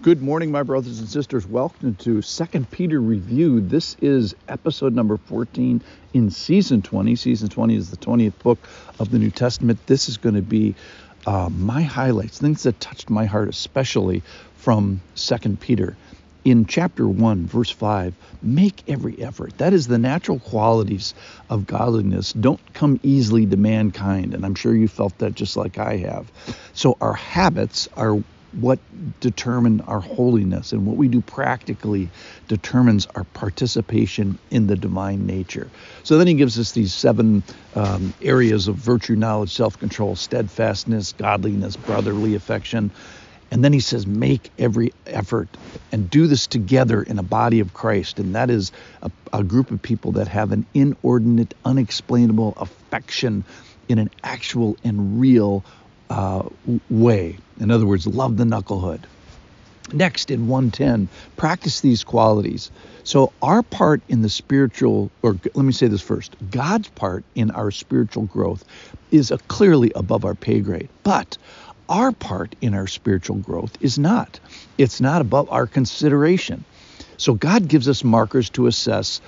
[0.00, 1.44] Good morning, my brothers and sisters.
[1.44, 3.60] Welcome to Second Peter Review.
[3.60, 5.82] This is episode number 14
[6.14, 7.16] in season 20.
[7.16, 8.60] Season 20 is the 20th book
[9.00, 9.84] of the New Testament.
[9.88, 10.76] This is going to be
[11.26, 14.22] uh, my highlights, things that touched my heart, especially
[14.54, 15.96] from Second Peter.
[16.44, 19.58] In chapter 1, verse 5, make every effort.
[19.58, 21.12] That is the natural qualities
[21.50, 22.32] of godliness.
[22.34, 24.32] Don't come easily to mankind.
[24.32, 26.30] And I'm sure you felt that just like I have.
[26.72, 28.22] So our habits are
[28.52, 28.78] what
[29.20, 32.08] determine our holiness and what we do practically
[32.48, 35.68] determines our participation in the divine nature.
[36.02, 37.42] So then he gives us these seven
[37.74, 42.90] um, areas of virtue, knowledge, self control, steadfastness, godliness, brotherly affection.
[43.50, 45.48] And then he says, make every effort
[45.90, 48.18] and do this together in a body of Christ.
[48.18, 48.72] And that is
[49.02, 53.44] a, a group of people that have an inordinate, unexplainable affection
[53.88, 55.64] in an actual and real
[56.10, 56.48] uh,
[56.90, 57.36] way.
[57.60, 59.04] In other words, love the knucklehood.
[59.92, 62.70] Next, in 110, practice these qualities.
[63.04, 67.50] So, our part in the spiritual, or let me say this first God's part in
[67.52, 68.64] our spiritual growth
[69.10, 70.90] is clearly above our pay grade.
[71.04, 71.38] But
[71.88, 74.40] our part in our spiritual growth is not.
[74.76, 76.66] It's not above our consideration.
[77.16, 79.22] So, God gives us markers to assess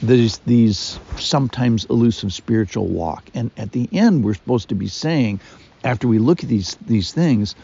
[0.00, 3.24] these, these sometimes elusive spiritual walk.
[3.34, 5.40] And at the end, we're supposed to be saying,
[5.84, 7.54] after we look at these these things,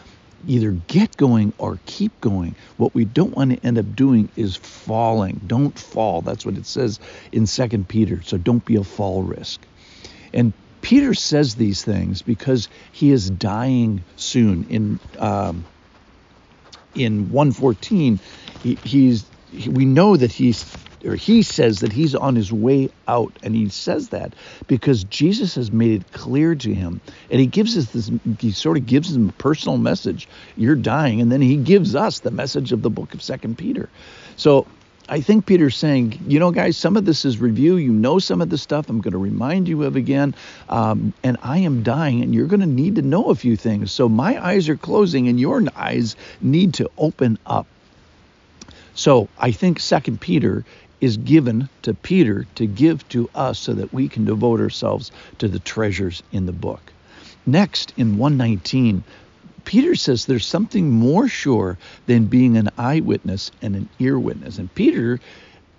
[0.47, 2.55] either get going or keep going.
[2.77, 5.41] What we don't want to end up doing is falling.
[5.45, 6.21] Don't fall.
[6.21, 6.99] That's what it says
[7.31, 8.21] in Second Peter.
[8.21, 9.59] So don't be a fall risk.
[10.33, 14.65] And Peter says these things because he is dying soon.
[14.69, 15.65] In um,
[16.93, 18.19] in 114,
[18.63, 20.63] he, he's he, we know that he's
[21.05, 24.33] or he says that he's on his way out and he says that
[24.67, 28.77] because Jesus has made it clear to him and he gives us this he sort
[28.77, 32.71] of gives him a personal message you're dying and then he gives us the message
[32.71, 33.89] of the book of second Peter
[34.35, 34.65] so
[35.09, 37.75] I think Peter's saying, you know, guys, some of this is review.
[37.75, 40.33] You know some of the stuff I'm going to remind you of again.
[40.69, 43.91] Um, and I am dying, and you're going to need to know a few things.
[43.91, 47.67] So my eyes are closing, and your eyes need to open up.
[48.93, 50.63] So I think Second Peter
[51.01, 55.47] is given to Peter to give to us so that we can devote ourselves to
[55.47, 56.93] the treasures in the book.
[57.45, 59.03] Next, in 119,
[59.65, 64.57] Peter says there's something more sure than being an eyewitness and an ear witness.
[64.57, 65.19] And Peter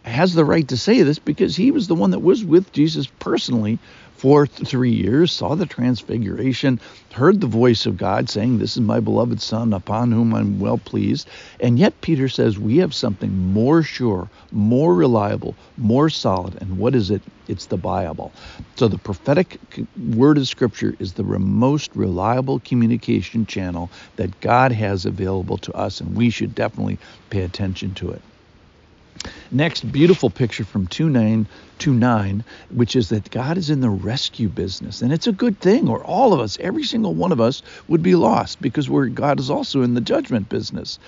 [0.04, 3.06] has the right to say this because he was the one that was with Jesus
[3.18, 3.78] personally
[4.22, 6.78] for three years, saw the transfiguration,
[7.12, 10.78] heard the voice of God saying, This is my beloved Son, upon whom I'm well
[10.78, 11.28] pleased.
[11.58, 16.56] And yet, Peter says, We have something more sure, more reliable, more solid.
[16.60, 17.20] And what is it?
[17.48, 18.32] It's the Bible.
[18.76, 19.58] So, the prophetic
[20.14, 26.00] word of Scripture is the most reliable communication channel that God has available to us,
[26.00, 26.98] and we should definitely
[27.30, 28.22] pay attention to it.
[29.54, 32.42] Next, beautiful picture from 2929,
[32.74, 35.02] which is that God is in the rescue business.
[35.02, 38.02] And it's a good thing, or all of us, every single one of us, would
[38.02, 40.98] be lost because God is also in the judgment business.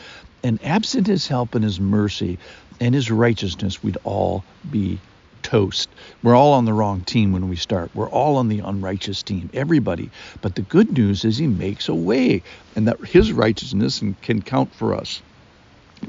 [0.43, 2.37] And absent his help and his mercy
[2.81, 4.99] and his righteousness, we'd all be
[5.43, 5.89] toast.
[6.23, 7.93] We're all on the wrong team when we start.
[7.95, 10.11] We're all on the unrighteous team, everybody.
[10.43, 12.43] But the good news is he makes a way,
[12.77, 15.23] and that his righteousness can count for us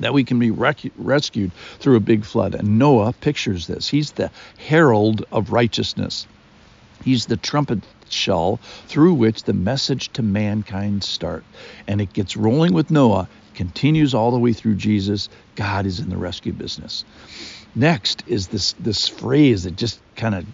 [0.01, 2.55] that we can be rec- rescued through a big flood.
[2.55, 3.87] And Noah pictures this.
[3.87, 6.27] He's the herald of righteousness.
[7.03, 7.79] He's the trumpet
[8.09, 11.43] shell through which the message to mankind start.
[11.87, 15.29] And it gets rolling with Noah, continues all the way through Jesus.
[15.55, 17.05] God is in the rescue business.
[17.75, 20.45] Next is this this phrase that just kind of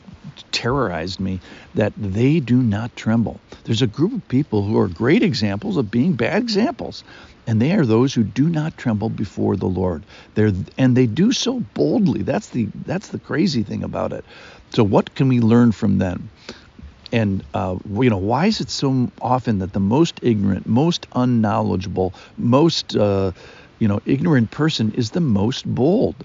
[0.51, 1.39] terrorized me
[1.75, 3.39] that they do not tremble.
[3.63, 7.03] There's a group of people who are great examples of being bad examples
[7.51, 10.05] and they are those who do not tremble before the Lord.
[10.35, 12.21] They're and they do so boldly.
[12.21, 14.23] That's the that's the crazy thing about it.
[14.73, 16.29] So what can we learn from them?
[17.11, 22.13] And uh, you know, why is it so often that the most ignorant, most unknowledgeable,
[22.37, 23.33] most uh,
[23.79, 26.15] you know ignorant person is the most bold?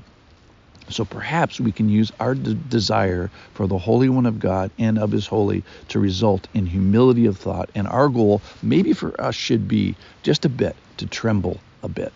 [0.88, 4.99] So perhaps we can use our de- desire for the Holy One of God and
[4.99, 7.71] of His holy to result in humility of thought.
[7.75, 12.12] And our goal, maybe for us, should be just a bit to tremble a bit.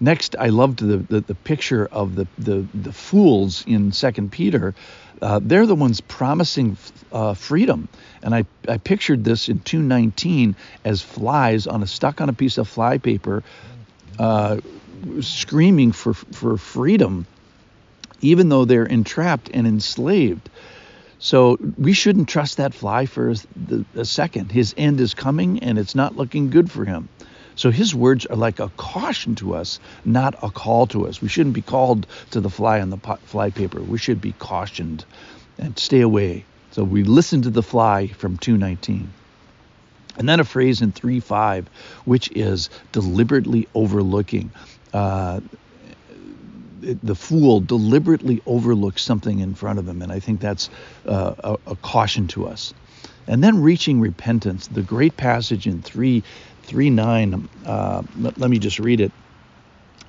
[0.00, 4.74] Next, I loved the, the, the picture of the, the, the fools in Second Peter.
[5.20, 6.78] Uh, they're the ones promising
[7.12, 7.88] uh, freedom,
[8.22, 10.56] and I, I pictured this in 219
[10.86, 13.42] as flies on a stuck on a piece of fly paper,
[14.18, 14.60] uh,
[15.20, 17.26] screaming for for freedom
[18.20, 20.48] even though they're entrapped and enslaved.
[21.18, 23.34] So we shouldn't trust that fly for
[23.94, 24.50] a, second.
[24.52, 27.08] His end is coming and it's not looking good for him.
[27.56, 31.20] So his words are like a caution to us, not a call to us.
[31.20, 33.82] We shouldn't be called to the fly on the fly paper.
[33.82, 35.04] We should be cautioned
[35.58, 36.46] and stay away.
[36.70, 39.12] So we listen to the fly from 219.
[40.16, 41.66] And then a phrase in 3.5,
[42.04, 44.50] which is deliberately overlooking.
[44.92, 45.40] Uh,
[46.80, 50.70] the fool deliberately overlooks something in front of him, and I think that's
[51.06, 52.72] uh, a, a, caution to us.
[53.26, 56.22] And then reaching repentance, the great passage in 3
[56.62, 57.48] 3 9.
[57.66, 59.12] Uh, let, let me just read it.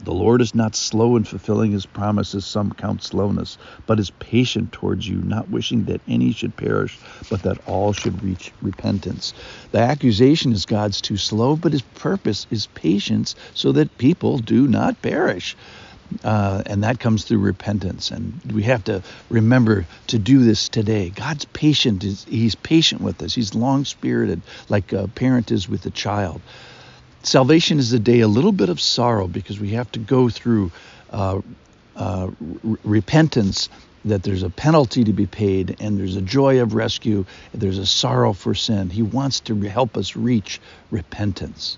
[0.03, 4.71] The Lord is not slow in fulfilling his promises, some count slowness, but is patient
[4.71, 6.97] towards you, not wishing that any should perish,
[7.29, 9.31] but that all should reach repentance.
[9.71, 14.67] The accusation is God's too slow, but his purpose is patience so that people do
[14.67, 15.55] not perish.
[16.23, 18.11] Uh, and that comes through repentance.
[18.11, 21.09] And we have to remember to do this today.
[21.09, 22.03] God's patient.
[22.03, 23.33] He's patient with us.
[23.33, 26.41] He's long spirited, like a parent is with a child.
[27.23, 30.71] Salvation is a day a little bit of sorrow because we have to go through
[31.11, 31.41] uh,
[31.95, 33.69] uh, r- repentance.
[34.03, 37.23] That there's a penalty to be paid, and there's a joy of rescue,
[37.53, 38.89] there's a sorrow for sin.
[38.89, 40.59] He wants to help us reach
[40.89, 41.77] repentance.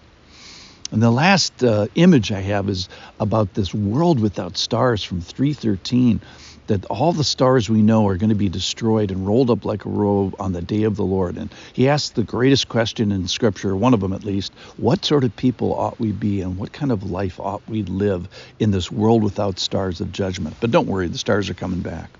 [0.94, 2.88] And the last uh, image I have is
[3.20, 6.22] about this world without stars from 313
[6.68, 9.86] that all the stars we know are going to be destroyed and rolled up like
[9.86, 11.36] a robe on the day of the Lord.
[11.36, 15.24] And he asks the greatest question in Scripture, one of them at least what sort
[15.24, 18.28] of people ought we be and what kind of life ought we live
[18.60, 20.58] in this world without stars of judgment?
[20.62, 22.12] But don't worry, the stars are coming back.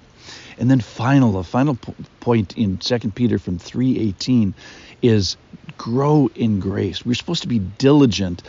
[0.58, 1.76] And then final, a final
[2.20, 4.54] point in 2 Peter from 3:18
[5.02, 5.38] is
[5.78, 7.06] grow in grace.
[7.06, 8.44] We're supposed to be diligent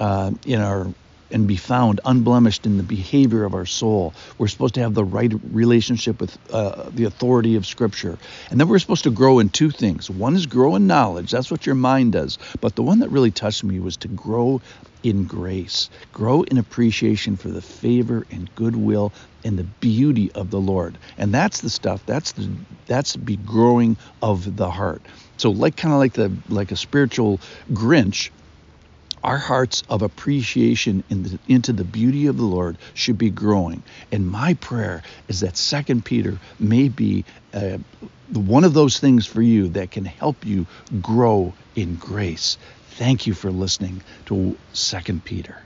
[0.00, 0.86] uh, in our
[1.30, 4.14] and be found unblemished in the behavior of our soul.
[4.38, 8.18] We're supposed to have the right relationship with uh, the authority of Scripture.
[8.50, 10.10] And then we're supposed to grow in two things.
[10.10, 12.38] One is grow in knowledge, that's what your mind does.
[12.60, 14.60] But the one that really touched me was to grow
[15.02, 19.12] in grace, grow in appreciation for the favor and goodwill
[19.44, 20.98] and the beauty of the Lord.
[21.16, 22.50] And that's the stuff, that's the
[22.86, 25.02] that's be growing of the heart.
[25.36, 27.40] So like kind of like the like a spiritual
[27.72, 28.30] Grinch,
[29.22, 33.82] our hearts of appreciation in the, into the beauty of the Lord should be growing.
[34.12, 37.78] And my prayer is that Second Peter may be uh,
[38.32, 40.66] one of those things for you that can help you
[41.00, 42.58] grow in grace.
[42.90, 45.62] Thank you for listening to Second Peter.